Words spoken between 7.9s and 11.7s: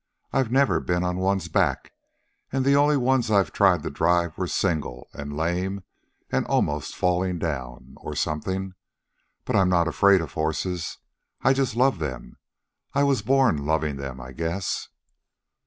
or something. But I'm not afraid of horses. I